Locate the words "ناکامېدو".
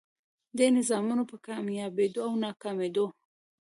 2.45-3.05